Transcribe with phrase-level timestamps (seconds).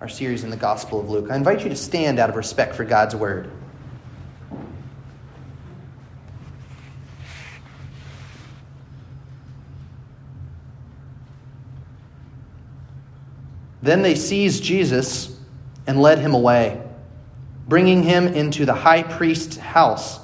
[0.00, 1.28] our series in the Gospel of Luke.
[1.28, 3.50] I invite you to stand out of respect for God's word.
[13.82, 15.36] Then they seized Jesus
[15.86, 16.80] and led him away,
[17.66, 20.20] bringing him into the high priest's house.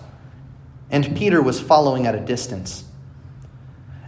[0.91, 2.85] And Peter was following at a distance.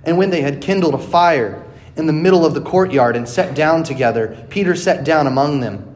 [0.05, 1.66] And when they had kindled a fire
[1.97, 5.95] in the middle of the courtyard and sat down together, Peter sat down among them.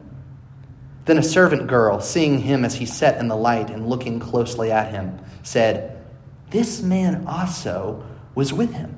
[1.05, 4.71] Then a servant girl, seeing him as he sat in the light and looking closely
[4.71, 6.03] at him, said,
[6.49, 8.97] This man also was with him.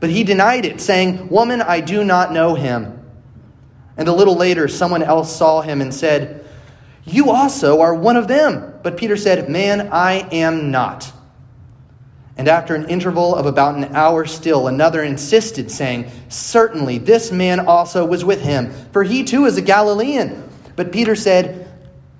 [0.00, 3.04] But he denied it, saying, Woman, I do not know him.
[3.96, 6.46] And a little later, someone else saw him and said,
[7.04, 8.74] You also are one of them.
[8.82, 11.12] But Peter said, Man, I am not.
[12.38, 17.60] And after an interval of about an hour still, another insisted, saying, Certainly, this man
[17.60, 20.46] also was with him, for he too is a Galilean.
[20.76, 21.66] But Peter said,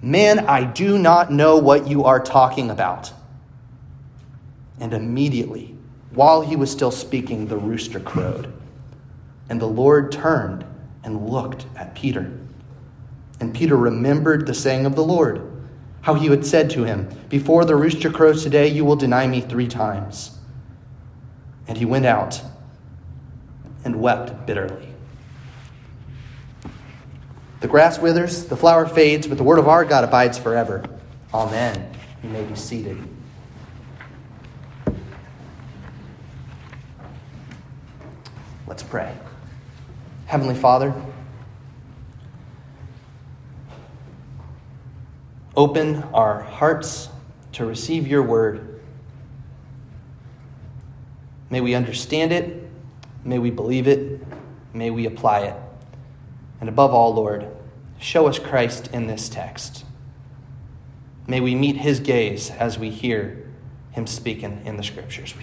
[0.00, 3.12] Man, I do not know what you are talking about.
[4.81, 5.75] And immediately,
[6.12, 8.53] while he was still speaking, the rooster crowed.
[9.50, 10.64] And the Lord turned
[11.05, 12.33] and looked at Peter.
[13.39, 15.56] And Peter remembered the saying of the Lord,
[16.07, 19.41] how he had said to him, Before the rooster crows today, you will deny me
[19.41, 20.39] three times.
[21.67, 22.41] And he went out
[23.85, 24.87] and wept bitterly.
[27.59, 30.84] The grass withers, the flower fades, but the word of our God abides forever.
[31.34, 31.93] Amen.
[32.23, 32.97] You may be seated.
[38.69, 39.12] Let's pray.
[40.27, 40.95] Heavenly Father,
[45.57, 47.09] open our hearts
[47.53, 48.81] to receive your word.
[51.49, 52.69] May we understand it.
[53.25, 54.23] May we believe it.
[54.75, 55.57] May we apply it.
[56.61, 57.49] And above all, Lord,
[57.99, 59.84] show us Christ in this text.
[61.27, 63.51] May we meet his gaze as we hear
[63.93, 65.34] him speaking in the scriptures.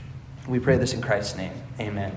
[0.47, 1.53] We pray this in Christ's name.
[1.79, 2.13] Amen.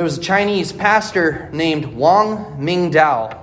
[0.00, 3.38] There was a Chinese pastor named Wang Mingdao.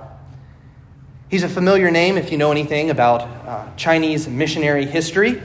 [1.30, 5.40] He's a familiar name if you know anything about uh, Chinese missionary history.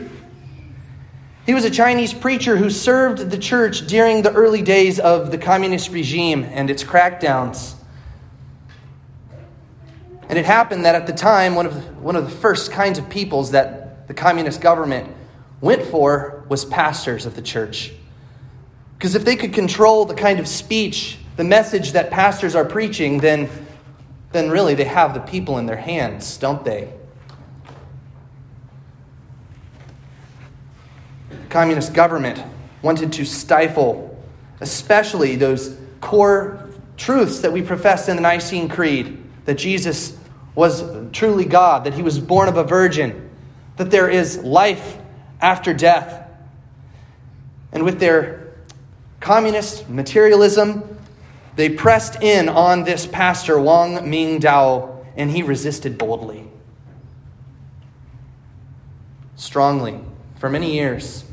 [1.45, 5.37] He was a Chinese preacher who served the church during the early days of the
[5.37, 7.75] communist regime and its crackdowns.
[10.29, 12.97] And it happened that at the time, one of the, one of the first kinds
[12.97, 15.15] of peoples that the communist government
[15.61, 17.93] went for was pastors of the church.
[19.03, 23.17] Because if they could control the kind of speech, the message that pastors are preaching,
[23.17, 23.49] then,
[24.31, 26.89] then really they have the people in their hands, don't they?
[31.29, 32.41] The communist government
[32.81, 34.23] wanted to stifle,
[34.61, 40.17] especially those core truths that we profess in the Nicene Creed that Jesus
[40.55, 40.81] was
[41.11, 43.29] truly God, that he was born of a virgin,
[43.75, 44.97] that there is life
[45.41, 46.25] after death.
[47.73, 48.42] And with their
[49.23, 50.99] communist materialism,
[51.55, 56.45] they pressed in on this pastor, Wang Mingdao, and he resisted boldly,
[59.37, 59.97] strongly,
[60.35, 61.23] for many years,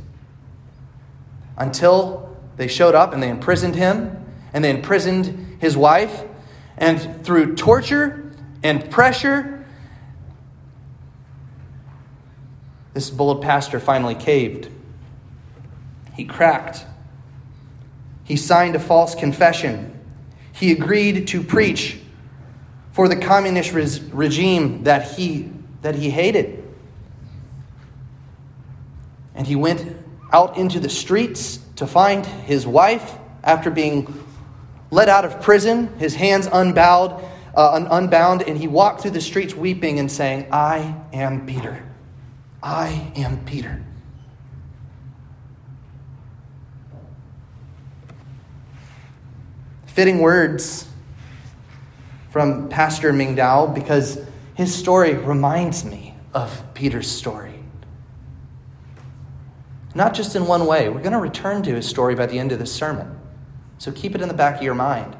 [1.56, 6.22] until they showed up and they imprisoned him, and they imprisoned his wife,
[6.78, 9.66] and through torture and pressure,
[12.94, 14.68] this bold pastor finally caved.
[16.14, 16.86] He cracked
[18.30, 19.98] he signed a false confession.
[20.52, 21.98] He agreed to preach
[22.92, 25.50] for the communist regime that he,
[25.82, 26.62] that he hated.
[29.34, 29.96] And he went
[30.32, 34.06] out into the streets to find his wife after being
[34.92, 37.20] let out of prison, his hands unbound,
[37.56, 41.84] uh, unbound, and he walked through the streets weeping and saying, I am Peter.
[42.62, 43.84] I am Peter.
[50.00, 50.88] Fitting words
[52.30, 54.18] from Pastor Mingdao because
[54.54, 57.52] his story reminds me of Peter's story.
[59.94, 60.88] Not just in one way.
[60.88, 63.20] We're going to return to his story by the end of this sermon.
[63.76, 65.14] So keep it in the back of your mind.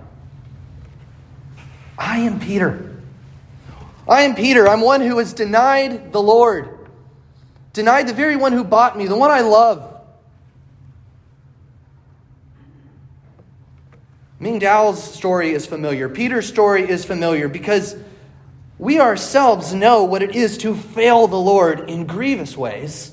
[1.98, 3.02] I am Peter.
[4.08, 4.66] I am Peter.
[4.66, 6.88] I'm one who has denied the Lord,
[7.74, 9.99] denied the very one who bought me, the one I love.
[14.40, 16.08] Mingdao's story is familiar.
[16.08, 17.94] Peter's story is familiar because
[18.78, 23.12] we ourselves know what it is to fail the Lord in grievous ways.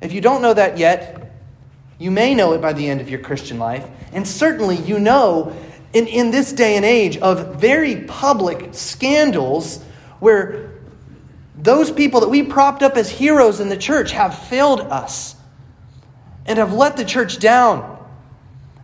[0.00, 1.22] If you don't know that yet,
[2.02, 3.86] You may know it by the end of your Christian life.
[4.12, 5.54] And certainly you know
[5.92, 9.80] in, in this day and age of very public scandals
[10.18, 10.72] where
[11.56, 15.36] those people that we propped up as heroes in the church have failed us
[16.44, 17.91] and have let the church down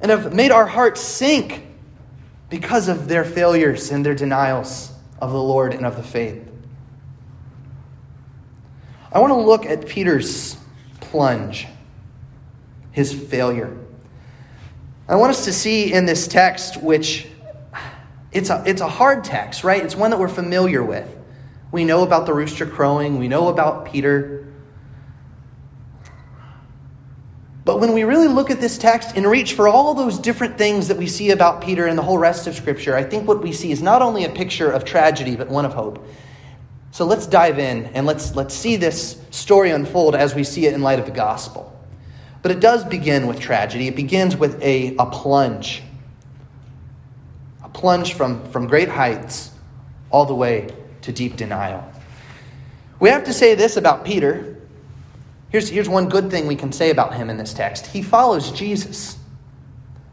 [0.01, 1.67] and have made our hearts sink
[2.51, 6.45] because of their failures and their denials of the Lord and of the faith.
[9.13, 10.57] I want to look at Peter's
[11.01, 11.67] plunge,
[12.93, 13.77] his failure.
[15.09, 17.27] I want us to see in this text, which
[18.31, 19.83] it's a, it's a hard text, right?
[19.83, 21.17] It's one that we're familiar with.
[21.73, 24.48] We know about the rooster crowing, we know about Peter.
[27.69, 30.89] But when we really look at this text and reach for all those different things
[30.89, 33.53] that we see about Peter and the whole rest of Scripture, I think what we
[33.53, 36.03] see is not only a picture of tragedy, but one of hope.
[36.93, 40.73] So let's dive in and let's, let's see this story unfold as we see it
[40.73, 41.79] in light of the gospel.
[42.41, 43.87] But it does begin with tragedy.
[43.87, 45.83] It begins with a, a plunge.
[47.63, 49.51] A plunge from, from great heights
[50.11, 51.87] all the way to deep denial.
[52.99, 54.58] We have to say this about Peter
[55.51, 58.51] Here's, here's one good thing we can say about him in this text he follows
[58.53, 59.17] Jesus.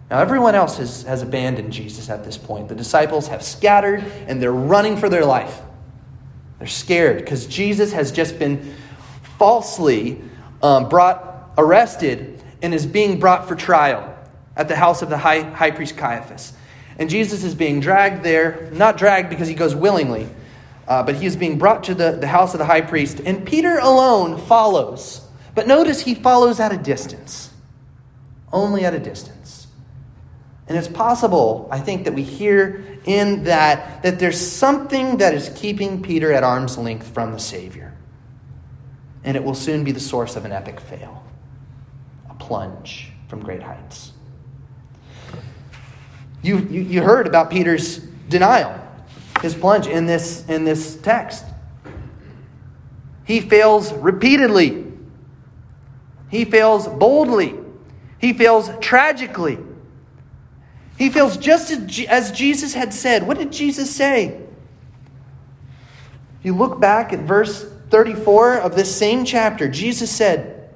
[0.09, 2.69] Now, everyone else has, has abandoned Jesus at this point.
[2.69, 5.59] The disciples have scattered and they're running for their life.
[6.59, 8.75] They're scared because Jesus has just been
[9.39, 10.21] falsely
[10.61, 14.15] um, brought, arrested, and is being brought for trial
[14.55, 16.53] at the house of the high, high priest Caiaphas.
[16.97, 20.29] And Jesus is being dragged there, not dragged because he goes willingly,
[20.87, 23.19] uh, but he is being brought to the, the house of the high priest.
[23.25, 25.24] And Peter alone follows.
[25.55, 27.51] But notice he follows at a distance,
[28.51, 29.67] only at a distance.
[30.67, 35.49] And it's possible, I think, that we hear in that that there's something that is
[35.55, 37.93] keeping Peter at arm's length from the Savior.
[39.23, 41.23] And it will soon be the source of an epic fail,
[42.29, 44.11] a plunge from great heights.
[46.41, 48.79] You, you, you heard about Peter's denial,
[49.41, 51.45] his plunge in this, in this text.
[53.25, 54.84] He fails repeatedly.
[56.35, 57.55] He fails boldly.
[58.19, 59.57] He fails tragically.
[60.97, 61.71] He fails just
[62.09, 63.25] as Jesus had said.
[63.25, 64.41] What did Jesus say?
[66.43, 69.69] You look back at verse 34 of this same chapter.
[69.69, 70.69] Jesus said,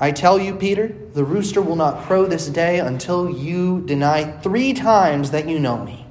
[0.00, 4.72] I tell you, Peter, the rooster will not crow this day until you deny three
[4.72, 6.06] times that you know me.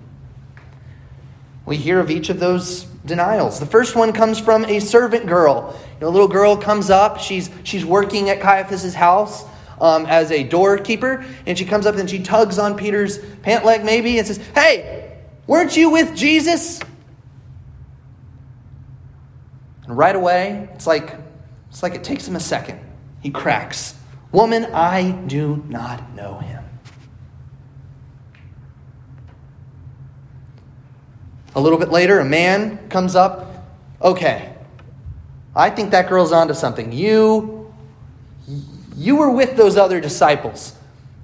[1.65, 3.59] We hear of each of those denials.
[3.59, 5.77] The first one comes from a servant girl.
[5.95, 7.19] You know, a little girl comes up.
[7.19, 9.43] She's, she's working at Caiaphas' house
[9.79, 13.83] um, as a doorkeeper, and she comes up and she tugs on Peter's pant leg,
[13.83, 15.17] maybe, and says, Hey,
[15.47, 16.79] weren't you with Jesus?
[19.87, 21.15] And right away, it's like,
[21.69, 22.79] it's like it takes him a second.
[23.21, 23.95] He cracks.
[24.31, 26.60] Woman, I do not know him.
[31.53, 33.65] A little bit later, a man comes up.
[34.01, 34.55] Okay,
[35.55, 36.91] I think that girl's onto something.
[36.91, 37.73] You,
[38.95, 40.73] you were with those other disciples.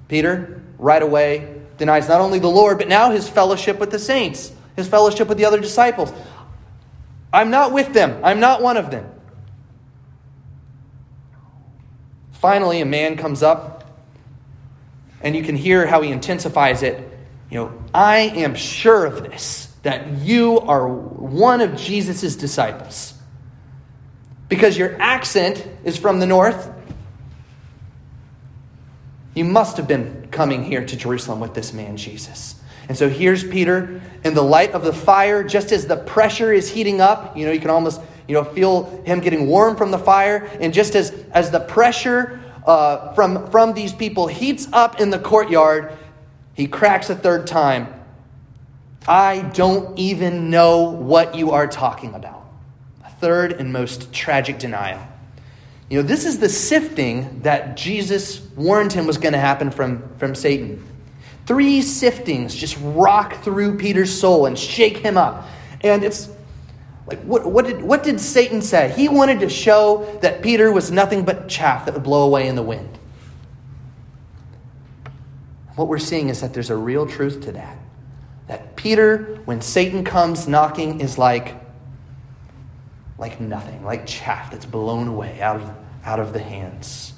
[0.08, 4.52] Peter, right away, denies not only the Lord, but now his fellowship with the saints,
[4.76, 6.12] his fellowship with the other disciples.
[7.32, 8.20] I'm not with them.
[8.22, 9.10] I'm not one of them.
[12.32, 13.90] Finally, a man comes up,
[15.22, 17.18] and you can hear how he intensifies it.
[17.50, 23.14] You know, I am sure of this that you are one of Jesus' disciples.
[24.48, 26.70] Because your accent is from the north,
[29.34, 32.56] you must have been coming here to Jerusalem with this man, Jesus.
[32.88, 36.70] And so here's Peter in the light of the fire, just as the pressure is
[36.70, 37.36] heating up.
[37.36, 40.72] You know, you can almost you know feel him getting warm from the fire, and
[40.72, 45.92] just as as the pressure uh, from from these people heats up in the courtyard,
[46.54, 47.97] he cracks a third time
[49.08, 52.46] I don't even know what you are talking about.
[53.06, 55.00] A third and most tragic denial.
[55.88, 60.06] You know, this is the sifting that Jesus warned him was going to happen from,
[60.18, 60.84] from Satan.
[61.46, 65.46] Three siftings just rock through Peter's soul and shake him up.
[65.80, 66.28] And it's
[67.06, 68.92] like, what, what, did, what did Satan say?
[68.94, 72.56] He wanted to show that Peter was nothing but chaff that would blow away in
[72.56, 72.98] the wind.
[75.76, 77.87] What we're seeing is that there's a real truth to that that
[78.78, 81.56] Peter, when Satan comes knocking, is like,
[83.18, 85.70] like nothing, like chaff that's blown away out of,
[86.04, 87.12] out of the hands.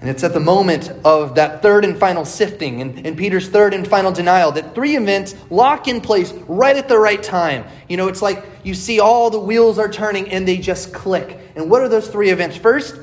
[0.00, 3.74] And it's at the moment of that third and final sifting and, and, Peter's third
[3.74, 7.64] and final denial that three events lock in place right at the right time.
[7.88, 11.38] You know, it's like you see all the wheels are turning and they just click.
[11.56, 12.56] And what are those three events?
[12.56, 13.00] First,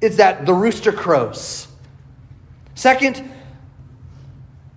[0.00, 1.68] it's that the rooster crows.
[2.74, 3.30] Second,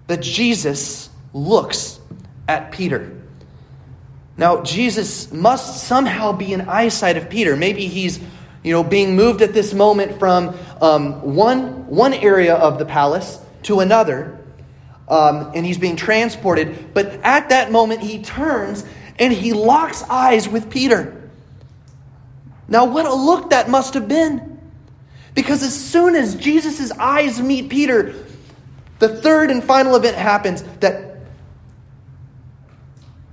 [0.07, 1.99] that Jesus looks
[2.47, 3.13] at Peter.
[4.37, 7.55] Now, Jesus must somehow be in eyesight of Peter.
[7.55, 8.19] Maybe he's
[8.63, 13.39] you know, being moved at this moment from um, one, one area of the palace
[13.63, 14.39] to another,
[15.07, 16.93] um, and he's being transported.
[16.93, 18.85] But at that moment, he turns
[19.19, 21.29] and he locks eyes with Peter.
[22.67, 24.56] Now, what a look that must have been.
[25.37, 28.15] Because as soon as Jesus' eyes meet Peter,
[28.97, 31.17] the third and final event happens that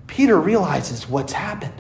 [0.07, 1.73] Peter realizes what's happened.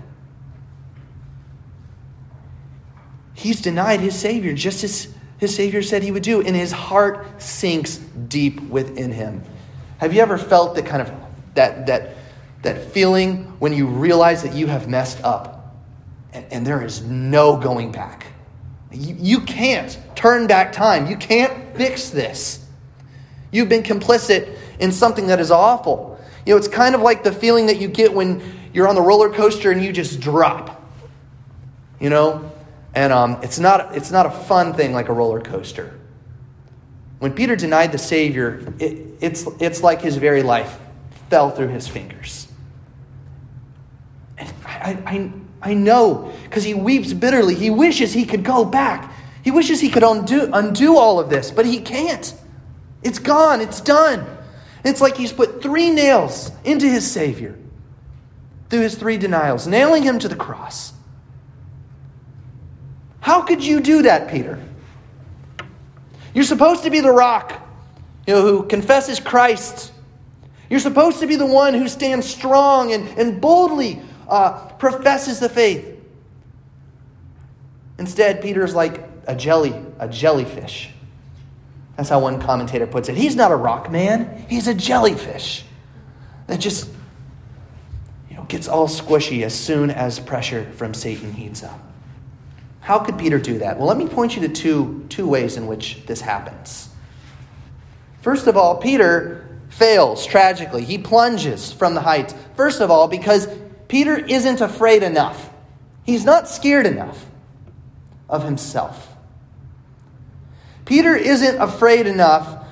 [3.35, 7.43] He's denied his Savior just as his Savior said he would do, and his heart
[7.43, 9.43] sinks deep within him.
[9.99, 11.13] Have you ever felt that kind of
[11.53, 12.17] that that
[12.63, 15.77] that feeling when you realize that you have messed up
[16.33, 18.29] and, and there is no going back?
[18.95, 21.07] You, you can't turn back time.
[21.07, 22.65] You can't fix this.
[23.51, 26.19] You've been complicit in something that is awful.
[26.47, 29.03] You know, it's kind of like the feeling that you get when you're on the
[29.03, 30.83] roller coaster and you just drop.
[32.01, 32.53] You know,
[32.95, 35.99] and um, it's, not, it's not a fun thing like a roller coaster.
[37.19, 40.79] When Peter denied the Savior, it, it's, it's like his very life
[41.31, 42.49] fell through his fingers.
[44.37, 45.33] And I, I,
[45.65, 47.55] I know, because he weeps bitterly.
[47.55, 49.13] He wishes he could go back.
[49.43, 52.35] He wishes he could undo, undo all of this, but he can't.
[53.03, 54.27] It's gone, it's done.
[54.85, 57.59] It's like he's put three nails into his Savior
[58.69, 60.93] through his three denials, nailing him to the cross.
[63.21, 64.63] How could you do that, Peter?
[66.35, 67.59] You're supposed to be the rock,
[68.27, 69.93] you know, who confesses Christ.
[70.69, 75.49] You're supposed to be the one who stands strong and, and boldly uh, professes the
[75.49, 76.01] faith.
[77.99, 80.91] Instead, Peter's like a jelly, a jellyfish.
[81.97, 83.17] That's how one commentator puts it.
[83.17, 85.65] He's not a rock man, he's a jellyfish
[86.47, 86.91] that just
[88.29, 91.81] you know, gets all squishy as soon as pressure from Satan heats up.
[92.81, 93.79] How could Peter do that?
[93.79, 96.91] Well, let me point you to two, two ways in which this happens.
[98.21, 100.85] First of all, Peter fails tragically.
[100.85, 102.35] He plunges from the heights.
[102.57, 103.49] First of all, because
[103.95, 105.51] Peter isn't afraid enough,
[106.03, 107.27] he's not scared enough
[108.29, 109.07] of himself.
[110.85, 112.67] Peter isn't afraid enough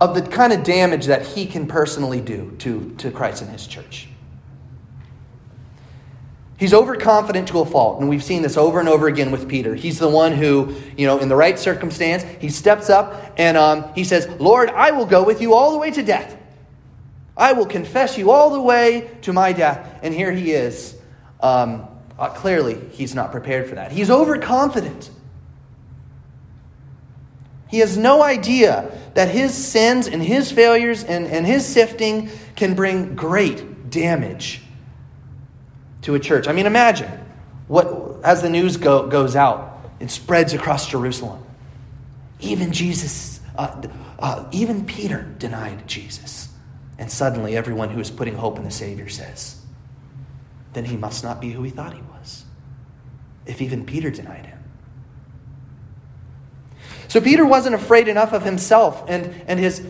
[0.00, 3.66] of the kind of damage that he can personally do to, to Christ and his
[3.66, 4.08] church.
[6.56, 9.74] He's overconfident to a fault, and we've seen this over and over again with Peter.
[9.74, 13.92] He's the one who, you know, in the right circumstance, he steps up and um,
[13.96, 16.36] he says, Lord, I will go with you all the way to death.
[17.40, 19.98] I will confess you all the way to my death.
[20.02, 20.94] And here he is.
[21.40, 23.90] Um, uh, clearly, he's not prepared for that.
[23.90, 25.08] He's overconfident.
[27.70, 32.74] He has no idea that his sins and his failures and, and his sifting can
[32.74, 34.60] bring great damage
[36.02, 36.46] to a church.
[36.46, 37.10] I mean, imagine
[37.68, 41.42] what as the news go, goes out, it spreads across Jerusalem.
[42.40, 46.49] Even Jesus, uh, uh, even Peter denied Jesus.
[47.00, 49.60] And suddenly, everyone who is putting hope in the Savior says,
[50.72, 52.44] then he must not be who he thought he was.
[53.44, 54.58] If even Peter denied him.
[57.08, 59.84] So Peter wasn't afraid enough of himself and, and his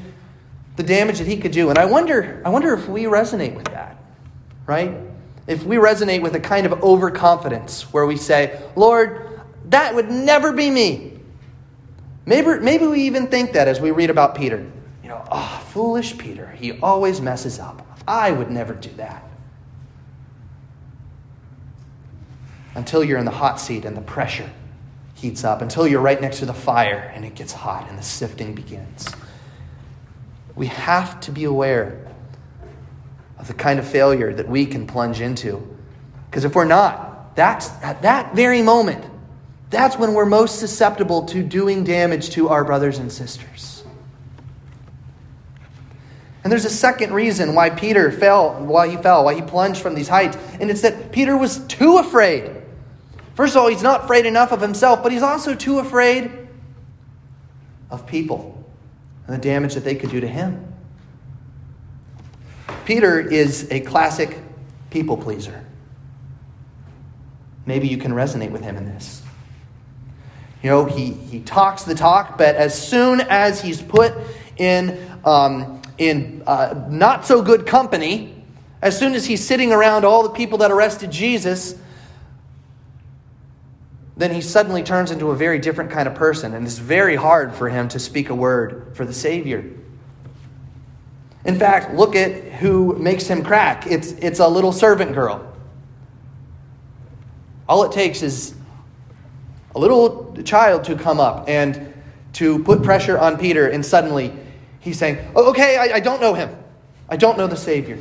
[0.76, 1.68] the damage that he could do.
[1.68, 4.02] And I wonder, I wonder if we resonate with that,
[4.64, 4.96] right?
[5.50, 10.52] if we resonate with a kind of overconfidence where we say, Lord, that would never
[10.52, 11.18] be me.
[12.24, 14.64] Maybe, maybe we even think that as we read about Peter.
[15.02, 16.50] You know, oh, foolish Peter.
[16.50, 17.86] He always messes up.
[18.06, 19.24] I would never do that.
[22.74, 24.50] Until you're in the hot seat and the pressure
[25.14, 28.02] heats up, until you're right next to the fire and it gets hot and the
[28.02, 29.08] sifting begins.
[30.56, 32.04] We have to be aware
[33.38, 35.76] of the kind of failure that we can plunge into.
[36.28, 39.04] Because if we're not, that's at that very moment,
[39.70, 43.79] that's when we're most susceptible to doing damage to our brothers and sisters.
[46.42, 49.94] And there's a second reason why Peter fell, why he fell, why he plunged from
[49.94, 52.50] these heights, and it's that Peter was too afraid.
[53.34, 56.30] First of all, he's not afraid enough of himself, but he's also too afraid
[57.90, 58.64] of people
[59.26, 60.72] and the damage that they could do to him.
[62.84, 64.38] Peter is a classic
[64.90, 65.64] people pleaser.
[67.66, 69.22] Maybe you can resonate with him in this.
[70.62, 74.12] You know, he, he talks the talk, but as soon as he's put
[74.56, 78.42] in, um, in uh, not so good company,
[78.80, 81.74] as soon as he's sitting around all the people that arrested Jesus,
[84.16, 87.54] then he suddenly turns into a very different kind of person, and it's very hard
[87.54, 89.62] for him to speak a word for the Savior.
[91.44, 93.86] In fact, look at who makes him crack.
[93.86, 95.54] It's, it's a little servant girl.
[97.68, 98.54] All it takes is
[99.74, 101.92] a little child to come up and
[102.34, 104.34] to put pressure on Peter, and suddenly
[104.80, 106.54] he's saying, oh, Okay, I, I don't know him.
[107.08, 107.98] I don't know the Savior.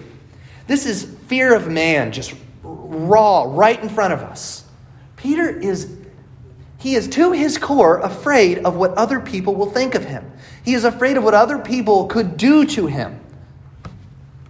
[0.67, 2.33] This is fear of man, just
[2.63, 4.65] raw, right in front of us.
[5.15, 5.97] Peter is,
[6.77, 10.31] he is to his core afraid of what other people will think of him.
[10.63, 13.19] He is afraid of what other people could do to him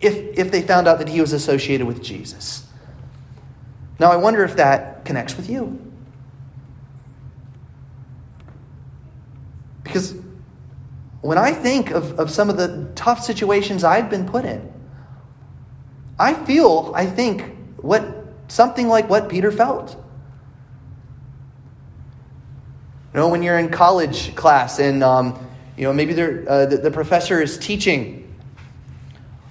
[0.01, 2.67] if, if they found out that he was associated with Jesus.
[4.00, 5.79] Now, I wonder if that connects with you.
[9.83, 10.15] Because
[11.21, 14.71] when I think of, of some of the tough situations I've been put in,
[16.17, 18.05] I feel, I think, what
[18.47, 19.95] something like what Peter felt.
[23.13, 25.47] You know, when you're in college class and um,
[25.77, 28.35] you know maybe uh, the, the, professor is teaching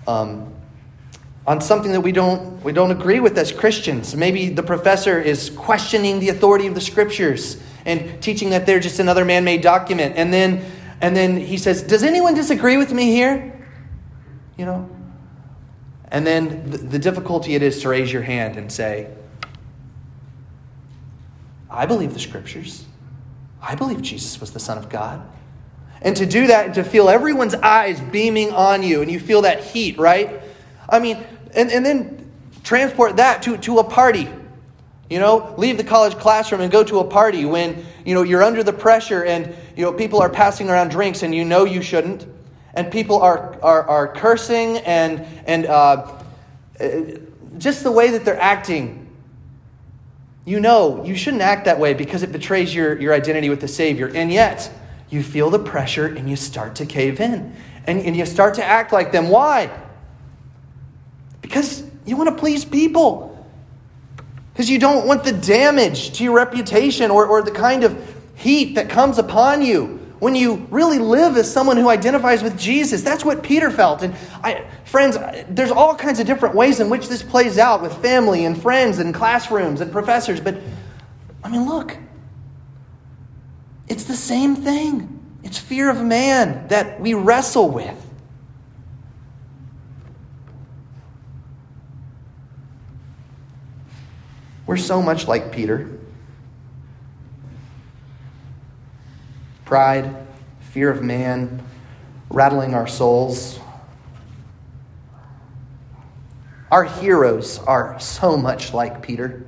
[0.06, 0.54] um,
[1.46, 4.14] on something that we don't we don't agree with as Christians.
[4.14, 9.00] Maybe the professor is questioning the authority of the scriptures and teaching that they're just
[9.00, 10.64] another man-made document, and then
[11.00, 13.54] and then he says, "Does anyone disagree with me here?"
[14.56, 14.90] You know,
[16.10, 19.10] and then the, the difficulty it is to raise your hand and say,
[21.70, 22.84] I believe the scriptures.
[23.60, 25.22] I believe Jesus was the Son of God.
[26.00, 29.64] And to do that to feel everyone's eyes beaming on you and you feel that
[29.64, 30.40] heat, right?
[30.88, 31.18] I mean,
[31.54, 32.30] and, and then
[32.62, 34.28] transport that to, to a party.
[35.10, 38.42] You know, leave the college classroom and go to a party when, you know, you're
[38.42, 41.82] under the pressure and, you know, people are passing around drinks and you know you
[41.82, 42.26] shouldn't
[42.74, 46.20] and people are, are, are cursing and, and uh,
[47.58, 49.08] just the way that they're acting,
[50.44, 53.68] you know you shouldn't act that way because it betrays your, your identity with the
[53.68, 54.10] Savior.
[54.12, 54.68] And yet,
[55.10, 57.54] you feel the pressure and you start to cave in.
[57.86, 59.28] And, and you start to act like them.
[59.28, 59.70] Why?
[61.40, 63.46] Because you want to please people.
[64.52, 68.76] Because you don't want the damage to your reputation or, or the kind of heat
[68.76, 73.02] that comes upon you when you really live as someone who identifies with Jesus.
[73.02, 74.02] That's what Peter felt.
[74.02, 77.92] And I, friends, there's all kinds of different ways in which this plays out with
[78.00, 80.40] family and friends and classrooms and professors.
[80.40, 80.56] But
[81.42, 81.96] I mean, look,
[83.88, 85.14] it's the same thing.
[85.42, 88.04] It's fear of man that we wrestle with.
[94.66, 95.97] We're so much like Peter.
[99.68, 100.26] Pride,
[100.60, 101.62] fear of man,
[102.30, 103.60] rattling our souls.
[106.70, 109.44] Our heroes are so much like Peter.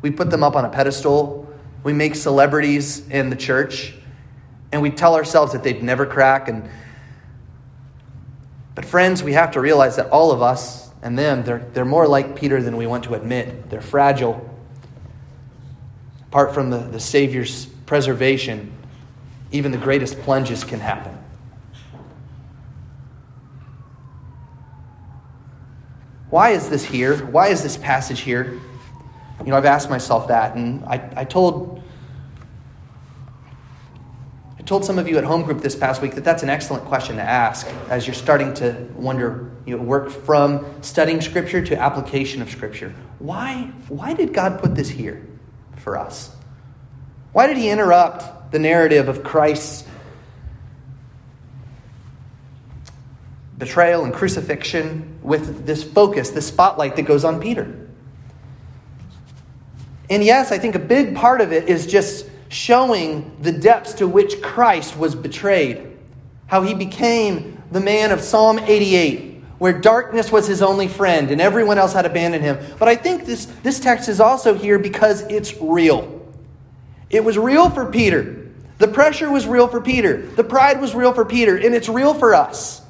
[0.00, 1.48] We put them up on a pedestal.
[1.84, 3.94] We make celebrities in the church,
[4.72, 6.48] and we tell ourselves that they'd never crack.
[6.48, 6.68] And
[8.74, 12.08] but friends, we have to realize that all of us and them, they're, they're more
[12.08, 13.70] like Peter than we want to admit.
[13.70, 14.44] They're fragile.
[16.26, 18.72] Apart from the, the Savior's preservation,
[19.52, 21.16] even the greatest plunges can happen.
[26.30, 27.26] Why is this here?
[27.26, 28.58] Why is this passage here?
[29.44, 31.82] You know, I've asked myself that, and I, I told
[34.58, 36.84] I told some of you at home group this past week that that's an excellent
[36.84, 41.76] question to ask as you're starting to wonder, you know, work from studying Scripture to
[41.76, 42.94] application of Scripture.
[43.18, 45.26] Why, why did God put this here
[45.78, 46.34] for us?
[47.32, 49.84] Why did He interrupt the narrative of Christ's
[53.58, 57.88] betrayal and crucifixion with this focus, this spotlight that goes on Peter.
[60.10, 64.06] And yes, I think a big part of it is just showing the depths to
[64.06, 65.96] which Christ was betrayed,
[66.46, 71.40] how he became the man of Psalm 88, where darkness was his only friend and
[71.40, 72.58] everyone else had abandoned him.
[72.78, 76.20] But I think this, this text is also here because it's real.
[77.08, 78.41] It was real for Peter.
[78.82, 80.22] The pressure was real for Peter.
[80.22, 82.82] The pride was real for Peter, and it's real for us.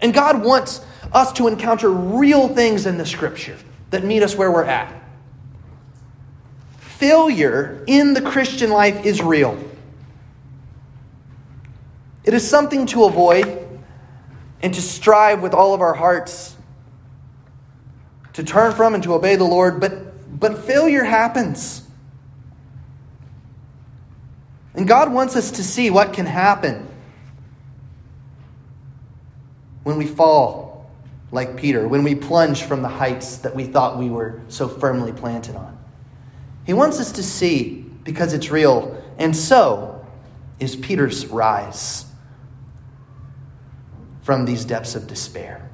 [0.00, 3.56] And God wants us to encounter real things in the scripture
[3.90, 4.92] that meet us where we're at.
[6.80, 9.56] Failure in the Christian life is real.
[12.24, 13.64] It is something to avoid
[14.62, 16.56] and to strive with all of our hearts
[18.32, 21.81] to turn from and to obey the Lord, but, but failure happens.
[24.74, 26.88] And God wants us to see what can happen
[29.82, 30.90] when we fall
[31.30, 35.12] like Peter, when we plunge from the heights that we thought we were so firmly
[35.12, 35.78] planted on.
[36.64, 39.02] He wants us to see because it's real.
[39.18, 40.06] And so
[40.60, 42.04] is Peter's rise
[44.22, 45.68] from these depths of despair.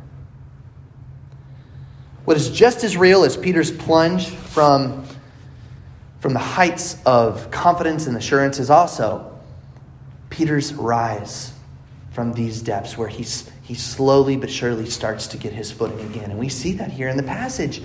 [2.24, 5.04] What is just as real as Peter's plunge from,
[6.20, 9.38] from the heights of confidence and assurance is also
[10.30, 11.52] Peter's rise
[12.10, 16.30] from these depths where he's, he slowly but surely starts to get his footing again.
[16.30, 17.82] And we see that here in the passage.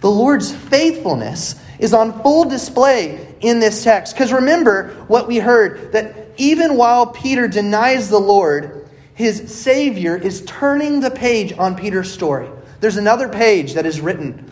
[0.00, 4.14] The Lord's faithfulness is on full display in this text.
[4.14, 10.44] Because remember what we heard that even while Peter denies the Lord, his Savior is
[10.44, 12.48] turning the page on Peter's story.
[12.78, 14.48] There's another page that is written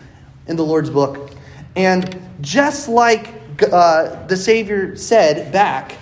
[0.47, 1.31] in the Lord's book.
[1.77, 3.33] And just like
[3.71, 5.97] uh, the Savior said back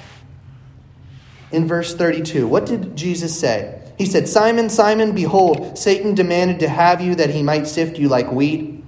[1.51, 3.81] in verse 32, what did Jesus say?
[3.97, 8.09] He said, Simon, Simon, behold, Satan demanded to have you that he might sift you
[8.09, 8.83] like wheat.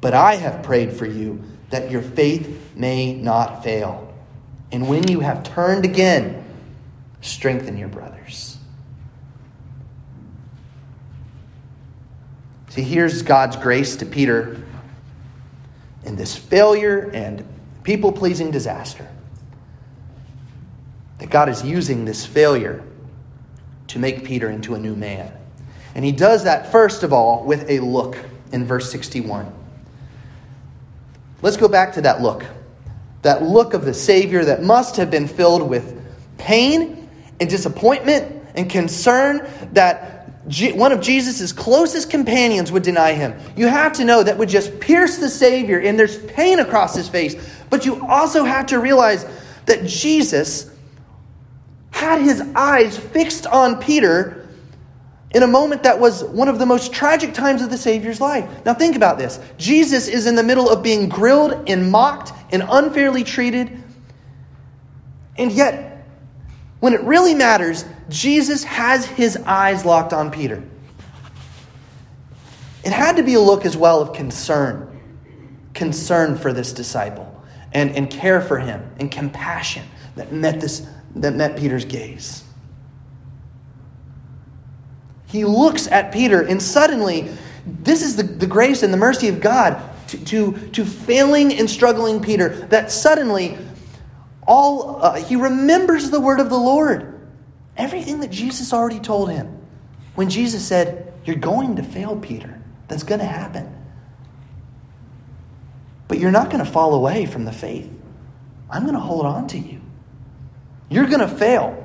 [0.00, 4.14] But I have prayed for you that your faith may not fail.
[4.70, 6.44] And when you have turned again,
[7.22, 8.58] strengthen your brothers.
[12.68, 14.62] See, here's God's grace to Peter
[16.06, 17.44] in this failure and
[17.82, 19.06] people pleasing disaster.
[21.18, 22.82] That God is using this failure
[23.88, 25.32] to make Peter into a new man.
[25.94, 28.16] And he does that, first of all, with a look
[28.52, 29.52] in verse 61.
[31.42, 32.44] Let's go back to that look.
[33.22, 36.00] That look of the Savior that must have been filled with
[36.38, 37.08] pain
[37.40, 40.15] and disappointment and concern that
[40.74, 43.34] one of Jesus' closest companions would deny him.
[43.56, 47.08] You have to know that would just pierce the Savior, and there's pain across his
[47.08, 47.34] face.
[47.68, 49.26] But you also have to realize
[49.66, 50.70] that Jesus
[51.90, 54.46] had his eyes fixed on Peter
[55.32, 58.48] in a moment that was one of the most tragic times of the Savior's life.
[58.64, 62.62] Now, think about this Jesus is in the middle of being grilled and mocked and
[62.68, 63.82] unfairly treated.
[65.36, 65.95] And yet,
[66.80, 70.62] when it really matters, Jesus has his eyes locked on Peter.
[72.84, 74.92] It had to be a look as well of concern
[75.76, 79.84] concern for this disciple and, and care for him and compassion
[80.16, 82.42] that met, this, that met Peter's gaze.
[85.26, 87.28] He looks at Peter, and suddenly,
[87.66, 91.68] this is the, the grace and the mercy of God to, to, to failing and
[91.68, 93.58] struggling Peter, that suddenly
[94.46, 97.12] all uh, he remembers the word of the Lord.
[97.76, 99.60] Everything that Jesus already told him.
[100.14, 102.62] When Jesus said, You're going to fail, Peter.
[102.88, 103.72] That's going to happen.
[106.08, 107.90] But you're not going to fall away from the faith.
[108.70, 109.80] I'm going to hold on to you.
[110.88, 111.82] You're going to fail.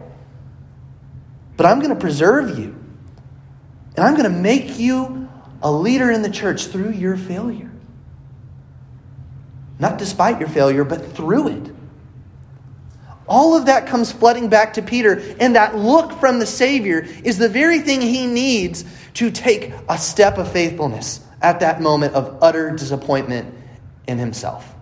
[1.57, 2.75] But I'm going to preserve you.
[3.95, 5.29] And I'm going to make you
[5.61, 7.71] a leader in the church through your failure.
[9.79, 11.70] Not despite your failure, but through it.
[13.31, 17.37] All of that comes flooding back to Peter, and that look from the Savior is
[17.37, 22.43] the very thing he needs to take a step of faithfulness at that moment of
[22.43, 23.55] utter disappointment
[24.05, 24.75] in himself.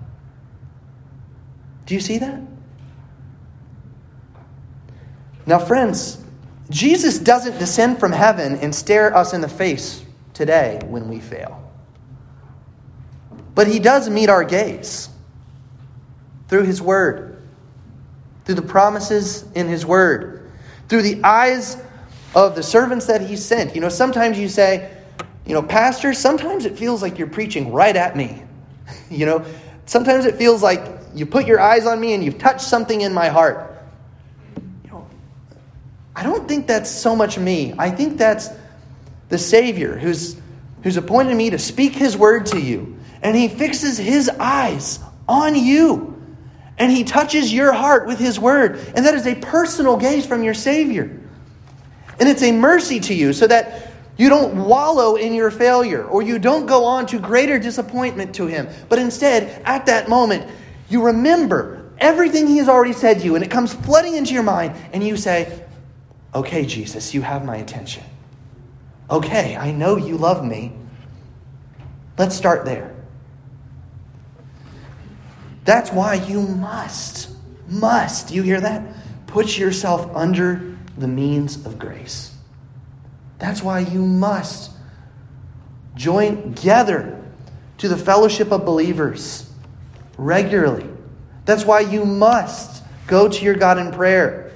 [1.86, 2.42] Do you see that?
[5.46, 6.20] Now, friends,
[6.72, 11.72] Jesus doesn't descend from heaven and stare us in the face today when we fail.
[13.54, 15.08] But he does meet our gaze
[16.48, 17.29] through his word
[18.46, 20.50] through the promises in His Word,
[20.88, 21.78] through the eyes
[22.36, 23.76] of the servants that He sent.
[23.76, 24.92] You know, sometimes you say,
[25.46, 28.44] you know, Pastor, sometimes it feels like you're preaching right at me.
[29.10, 29.46] you know,
[29.86, 33.14] sometimes it feels like you put your eyes on me and you've touched something in
[33.14, 33.82] my heart.
[34.84, 35.08] You know,
[36.16, 37.74] I don't think that's so much me.
[37.78, 38.50] I think that's
[39.30, 40.40] the Savior who's,
[40.84, 42.98] who's appointed me to speak His word to you.
[43.22, 46.19] And He fixes His eyes on you
[46.80, 48.78] and he touches your heart with his word.
[48.96, 51.20] And that is a personal gaze from your Savior.
[52.20, 56.22] And it's a mercy to you so that you don't wallow in your failure or
[56.22, 58.68] you don't go on to greater disappointment to him.
[58.88, 60.50] But instead, at that moment,
[60.90, 64.44] you remember everything he has already said to you and it comes flooding into your
[64.44, 65.66] mind and you say,
[66.34, 68.04] Okay, Jesus, you have my attention.
[69.10, 70.74] Okay, I know you love me.
[72.18, 72.94] Let's start there.
[75.70, 77.30] That's why you must,
[77.68, 78.82] must, you hear that?
[79.28, 82.36] Put yourself under the means of grace.
[83.38, 84.72] That's why you must
[85.96, 87.24] join, together
[87.78, 89.48] to the fellowship of believers
[90.18, 90.90] regularly.
[91.46, 92.80] That's why you must
[93.10, 94.52] Go to your God in prayer.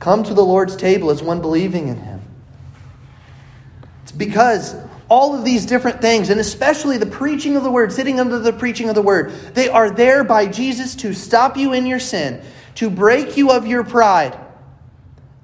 [0.00, 2.22] Come to the Lord's table as one believing in Him.
[4.02, 4.74] It's because
[5.08, 8.52] all of these different things, and especially the preaching of the word, sitting under the
[8.52, 12.42] preaching of the word, they are there by Jesus to stop you in your sin,
[12.76, 14.36] to break you of your pride,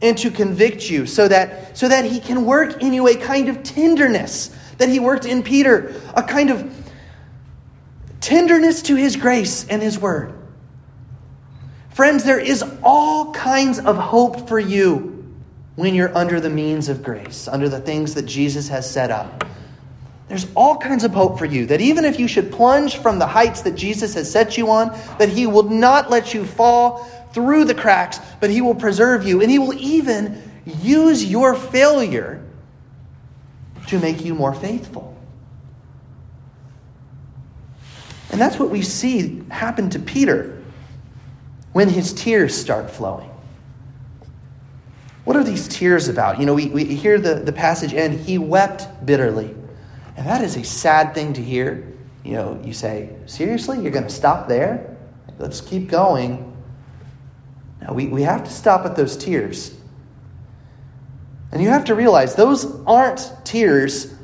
[0.01, 3.49] and to convict you so that, so that he can work in you a kind
[3.49, 6.93] of tenderness that he worked in Peter, a kind of
[8.21, 10.35] tenderness to his grace and his word.
[11.91, 15.12] Friends, there is all kinds of hope for you
[15.77, 19.45] when you're under the means of grace, under the things that Jesus has set up.
[20.29, 23.27] There's all kinds of hope for you that even if you should plunge from the
[23.27, 27.05] heights that Jesus has set you on, that he will not let you fall
[27.35, 32.43] through the cracks, but he will preserve you and he will even use your failure
[33.89, 35.15] to make you more faithful.
[38.31, 40.63] And that's what we see happen to Peter
[41.73, 43.32] when his tears start flowing.
[45.25, 46.41] What are these tears about?
[46.41, 49.55] You know, we, we hear the, the passage end, he wept bitterly.
[50.17, 51.93] And that is a sad thing to hear.
[52.25, 54.97] You know, you say, seriously, you're going to stop there?
[55.39, 56.49] Let's keep going.
[57.81, 59.77] Now, we, we have to stop at those tears.
[61.51, 64.15] And you have to realize those aren't tears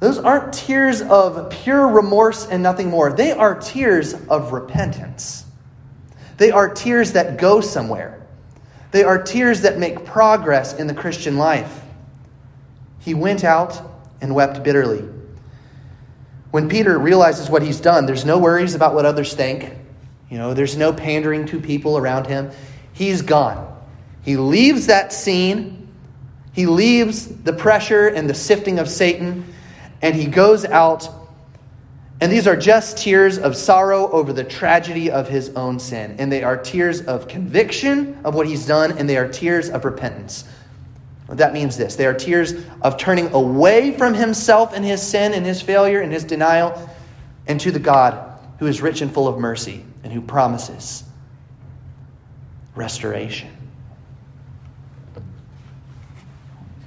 [0.00, 3.12] Those aren't tears of pure remorse and nothing more.
[3.12, 5.44] They are tears of repentance.
[6.38, 8.26] They are tears that go somewhere.
[8.92, 11.82] They are tears that make progress in the Christian life.
[13.00, 13.80] He went out
[14.22, 15.06] and wept bitterly.
[16.50, 19.70] When Peter realizes what he's done, there's no worries about what others think.
[20.30, 22.50] You know, there's no pandering to people around him.
[22.94, 23.66] He's gone.
[24.22, 25.88] He leaves that scene.
[26.52, 29.44] He leaves the pressure and the sifting of Satan
[30.02, 31.08] and he goes out,
[32.20, 36.16] and these are just tears of sorrow over the tragedy of his own sin.
[36.18, 39.84] And they are tears of conviction of what he's done, and they are tears of
[39.84, 40.44] repentance.
[41.28, 45.46] That means this they are tears of turning away from himself and his sin and
[45.46, 46.90] his failure and his denial,
[47.46, 51.04] and to the God who is rich and full of mercy and who promises
[52.74, 53.48] restoration.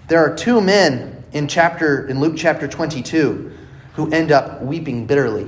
[0.08, 3.52] There are two men in chapter in Luke chapter 22
[3.96, 5.48] who end up weeping bitterly.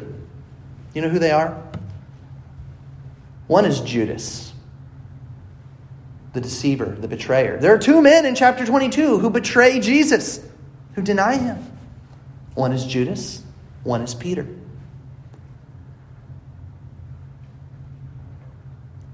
[0.93, 1.61] You know who they are?
[3.47, 4.53] One is Judas,
[6.33, 7.57] the deceiver, the betrayer.
[7.57, 10.43] There are two men in chapter 22 who betray Jesus,
[10.93, 11.63] who deny him.
[12.55, 13.43] One is Judas,
[13.83, 14.47] one is Peter.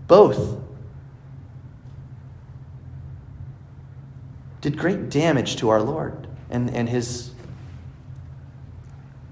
[0.08, 0.60] Both
[4.62, 7.32] did great damage to our Lord and, and his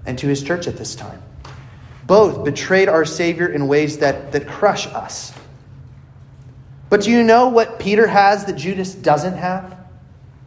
[0.06, 1.22] and to his church at this time.
[2.06, 5.32] Both betrayed our Savior in ways that, that crush us.
[6.88, 9.78] But do you know what Peter has that Judas doesn't have?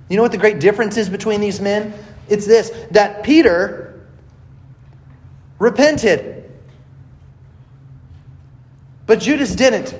[0.09, 1.93] You know what the great difference is between these men?
[2.27, 4.05] It's this that Peter
[5.59, 6.51] repented,
[9.05, 9.97] but Judas didn't.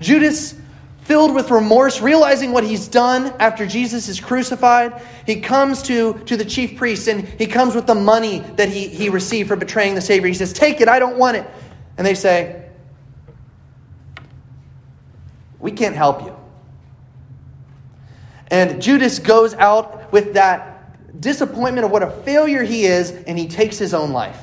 [0.00, 0.54] Judas
[1.02, 6.36] filled with remorse, realizing what he's done after Jesus is crucified, he comes to, to
[6.36, 9.94] the chief priests and he comes with the money that he, he received for betraying
[9.94, 10.28] the Savior.
[10.28, 11.46] He says, Take it, I don't want it.
[11.98, 12.70] And they say,
[15.58, 16.36] We can't help you.
[18.48, 23.48] And Judas goes out with that disappointment of what a failure he is, and he
[23.48, 24.38] takes his own life.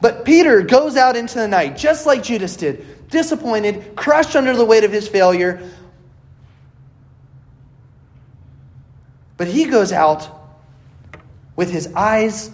[0.00, 4.64] But Peter goes out into the night, just like Judas did, disappointed, crushed under the
[4.64, 5.68] weight of his failure.
[9.36, 10.30] But he goes out
[11.56, 12.50] with his eyes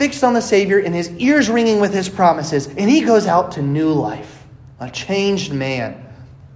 [0.00, 3.52] fixed on the Savior and his ears ringing with his promises, and he goes out
[3.52, 4.46] to new life,
[4.78, 6.06] a changed man,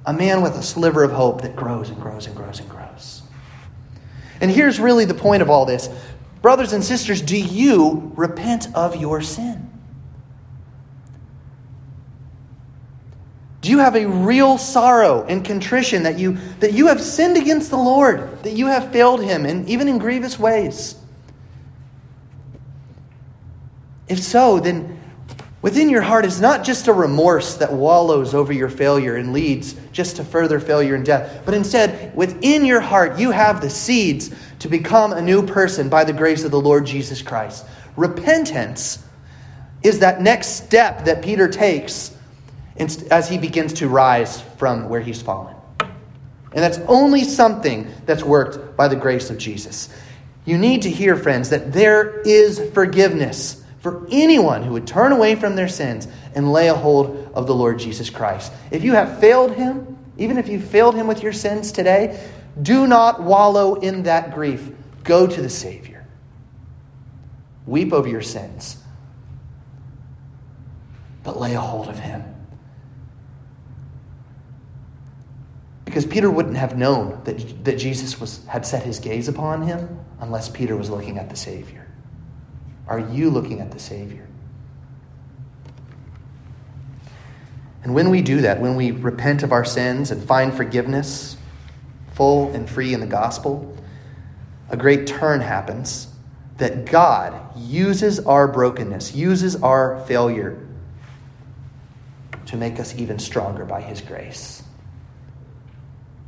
[0.07, 3.23] a man with a sliver of hope that grows and grows and grows and grows.
[4.41, 5.91] And here's really the point of all this.
[6.41, 9.74] Brothers and sisters, do you repent of your sin?
[13.65, 17.71] Do you have a real sorrow and contrition that you, that you have sinned against
[17.71, 20.97] the Lord, that you have failed Him, and even in grievous ways?
[24.07, 25.01] If so, then
[25.63, 29.73] within your heart is not just a remorse that wallows over your failure and leads
[29.93, 34.31] just to further failure and death, but instead, within your heart, you have the seeds
[34.59, 37.65] to become a new person by the grace of the Lord Jesus Christ.
[37.97, 39.03] Repentance
[39.83, 42.14] is that next step that Peter takes
[42.77, 45.55] as he begins to rise from where he's fallen.
[45.81, 49.89] And that's only something that's worked by the grace of Jesus.
[50.45, 55.35] You need to hear, friends, that there is forgiveness for anyone who would turn away
[55.35, 58.53] from their sins and lay a hold of the Lord Jesus Christ.
[58.71, 62.29] If you have failed him, even if you failed him with your sins today,
[62.61, 64.71] do not wallow in that grief.
[65.03, 66.07] Go to the Savior.
[67.67, 68.77] Weep over your sins,
[71.23, 72.23] but lay a hold of him.
[75.95, 80.01] Because Peter wouldn't have known that, that Jesus was, had set his gaze upon him
[80.19, 81.87] unless Peter was looking at the Savior.
[82.89, 84.27] Are you looking at the Savior?
[87.85, 91.37] And when we do that, when we repent of our sins and find forgiveness,
[92.15, 93.77] full and free in the gospel,
[94.71, 96.09] a great turn happens
[96.57, 100.59] that God uses our brokenness, uses our failure
[102.47, 104.64] to make us even stronger by His grace.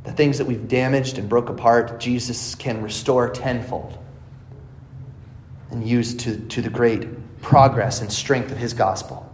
[0.07, 3.97] The things that we've damaged and broke apart, Jesus can restore tenfold
[5.69, 9.29] and use to, to the great progress and strength of his gospel.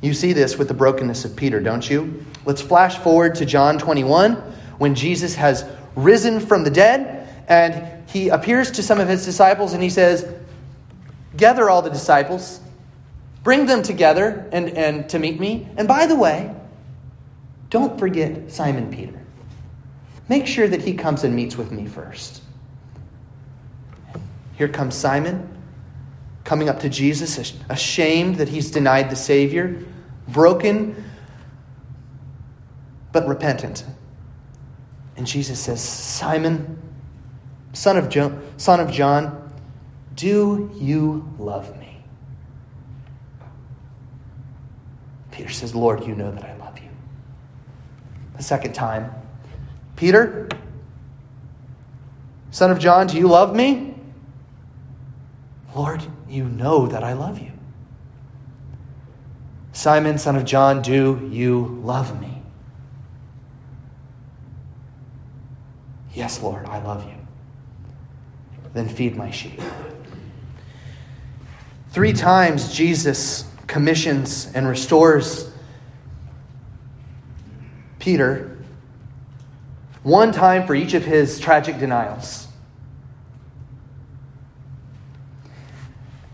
[0.00, 2.24] You see this with the brokenness of Peter, don't you?
[2.44, 4.34] Let's flash forward to John 21
[4.78, 5.64] when Jesus has
[5.96, 10.24] risen from the dead and he appears to some of his disciples and he says,
[11.36, 12.60] Gather all the disciples,
[13.42, 15.68] bring them together and, and to meet me.
[15.76, 16.54] And by the way,
[17.70, 19.20] don't forget Simon Peter.
[20.28, 22.42] Make sure that he comes and meets with me first.
[24.56, 25.56] Here comes Simon
[26.44, 29.84] coming up to Jesus, ashamed that he's denied the Savior,
[30.28, 31.04] broken,
[33.12, 33.84] but repentant.
[35.16, 36.80] And Jesus says, Simon,
[37.72, 39.52] son of, John, son of John,
[40.14, 42.04] do you love me?
[45.32, 46.55] Peter says, Lord, you know that I
[48.36, 49.12] The second time,
[49.96, 50.48] Peter,
[52.50, 53.94] son of John, do you love me?
[55.74, 57.52] Lord, you know that I love you.
[59.72, 62.42] Simon, son of John, do you love me?
[66.14, 67.14] Yes, Lord, I love you.
[68.72, 69.60] Then feed my sheep.
[71.90, 75.50] Three times Jesus commissions and restores
[78.06, 78.56] Peter,
[80.04, 82.46] one time for each of his tragic denials.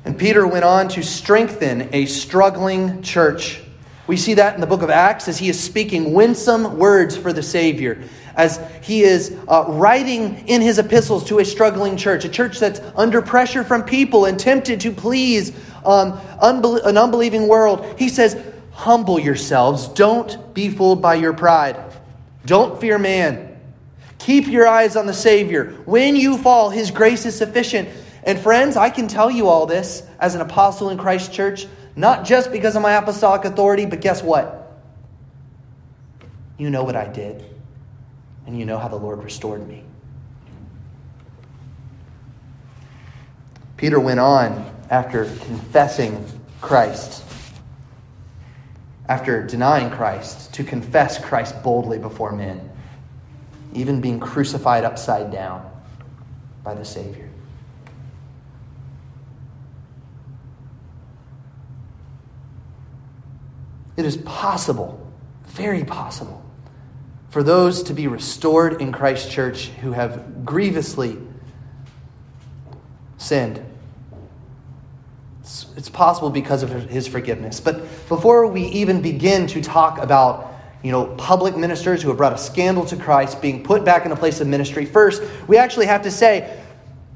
[0.04, 3.62] And Peter went on to strengthen a struggling church.
[4.06, 7.32] We see that in the book of Acts as he is speaking winsome words for
[7.32, 8.04] the Savior,
[8.36, 12.82] as he is uh, writing in his epistles to a struggling church, a church that's
[12.94, 15.52] under pressure from people and tempted to please
[15.86, 17.98] um, an unbelieving world.
[17.98, 18.36] He says,
[18.82, 19.86] Humble yourselves.
[19.86, 21.80] Don't be fooled by your pride.
[22.44, 23.60] Don't fear man.
[24.18, 25.66] Keep your eyes on the Savior.
[25.84, 27.88] When you fall, his grace is sufficient.
[28.24, 32.24] And friends, I can tell you all this as an apostle in Christ Church, not
[32.24, 34.80] just because of my apostolic authority, but guess what?
[36.58, 37.44] You know what I did,
[38.48, 39.84] and you know how the Lord restored me.
[43.76, 46.24] Peter went on after confessing
[46.60, 47.22] Christ,
[49.08, 52.70] after denying Christ, to confess Christ boldly before men,
[53.72, 55.68] even being crucified upside down
[56.62, 57.28] by the Savior.
[63.96, 65.06] It is possible,
[65.46, 66.44] very possible,
[67.28, 71.18] for those to be restored in Christ's church who have grievously
[73.18, 73.64] sinned.
[75.52, 77.60] It's, it's possible because of his forgiveness.
[77.60, 80.50] But before we even begin to talk about
[80.82, 84.12] you know, public ministers who have brought a scandal to Christ being put back in
[84.12, 86.58] a place of ministry, first, we actually have to say,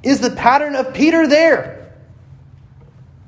[0.02, 1.94] is the pattern of Peter there?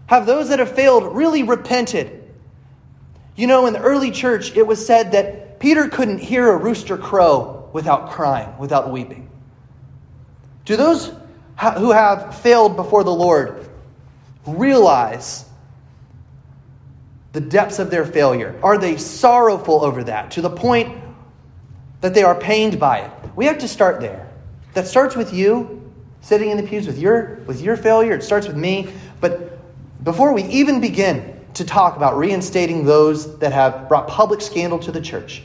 [0.09, 2.31] Have those that have failed really repented?
[3.35, 6.99] You know, in the early church, it was said that Peter couldn't hear a rooster
[6.99, 9.31] crow without crying, without weeping.
[10.67, 11.07] Do those
[11.79, 13.68] who have failed before the Lord
[14.47, 15.45] realize
[17.33, 18.59] the depths of their failure?
[18.63, 20.97] Are they sorrowful over that to the point
[22.01, 23.11] that they are pained by it?
[23.37, 24.29] We have to start there.
[24.75, 25.75] That starts with you
[26.21, 28.13] sitting in the pews with your with your failure.
[28.13, 28.93] It starts with me.
[29.21, 29.59] But
[30.05, 34.93] before we even begin, to talk about reinstating those that have brought public scandal to
[34.93, 35.43] the church.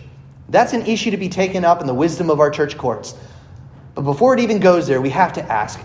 [0.50, 3.16] That's an issue to be taken up in the wisdom of our church courts.
[3.96, 5.80] But before it even goes there, we have to ask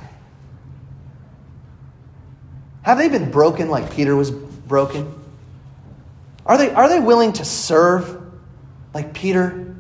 [2.83, 5.14] have they been broken like Peter was broken?
[6.47, 8.22] Are they, are they willing to serve
[8.95, 9.76] like Peter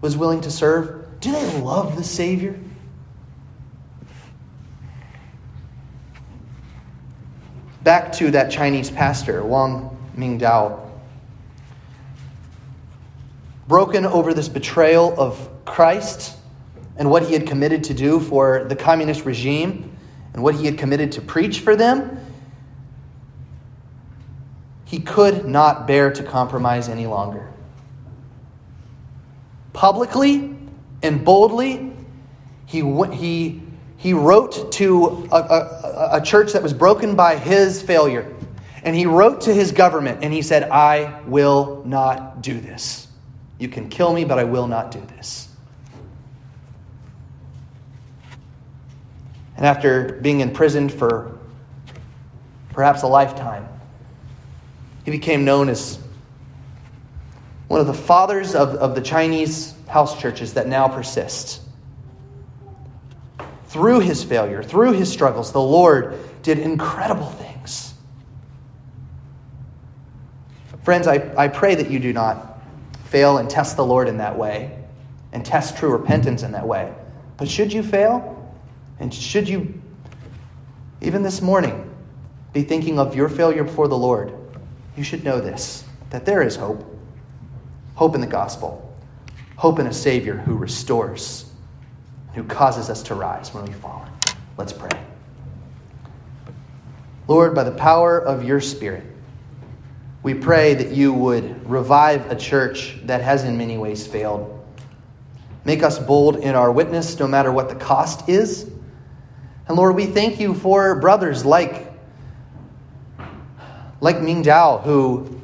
[0.00, 1.20] was willing to serve?
[1.20, 2.58] Do they love the Savior?
[7.82, 10.88] Back to that Chinese pastor, Wang Mingdao.
[13.68, 16.36] Broken over this betrayal of Christ
[16.96, 19.89] and what he had committed to do for the communist regime,
[20.32, 22.18] and what he had committed to preach for them,
[24.84, 27.48] he could not bear to compromise any longer.
[29.72, 30.56] Publicly
[31.02, 31.92] and boldly,
[32.66, 32.80] he,
[33.12, 33.62] he,
[33.96, 38.34] he wrote to a, a, a church that was broken by his failure.
[38.82, 43.08] And he wrote to his government and he said, I will not do this.
[43.58, 45.49] You can kill me, but I will not do this.
[49.60, 51.38] And after being imprisoned for
[52.70, 53.68] perhaps a lifetime,
[55.04, 55.98] he became known as
[57.68, 61.60] one of the fathers of, of the Chinese house churches that now persist.
[63.66, 67.92] Through his failure, through his struggles, the Lord did incredible things.
[70.84, 72.62] Friends, I, I pray that you do not
[73.04, 74.78] fail and test the Lord in that way
[75.32, 76.94] and test true repentance in that way.
[77.36, 78.39] But should you fail,
[79.00, 79.80] and should you,
[81.00, 81.90] even this morning,
[82.52, 84.32] be thinking of your failure before the Lord,
[84.96, 86.84] you should know this that there is hope.
[87.94, 88.94] Hope in the gospel.
[89.56, 91.50] Hope in a Savior who restores,
[92.34, 94.10] who causes us to rise when we've fallen.
[94.56, 94.90] Let's pray.
[97.28, 99.04] Lord, by the power of your Spirit,
[100.22, 104.56] we pray that you would revive a church that has in many ways failed.
[105.64, 108.69] Make us bold in our witness, no matter what the cost is.
[109.70, 111.92] And Lord, we thank you for brothers like
[114.00, 115.40] like Ming Dao, who,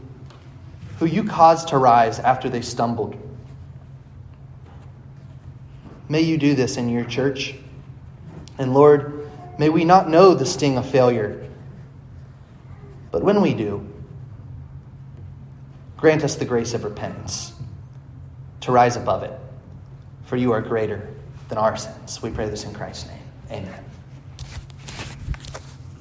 [0.98, 3.14] who you caused to rise after they stumbled.
[6.08, 7.54] May you do this in your church.
[8.58, 11.48] And Lord, may we not know the sting of failure.
[13.12, 13.88] But when we do,
[15.96, 17.52] grant us the grace of repentance
[18.62, 19.38] to rise above it.
[20.24, 21.14] For you are greater
[21.48, 22.20] than our sins.
[22.20, 23.22] We pray this in Christ's name.
[23.52, 23.84] Amen.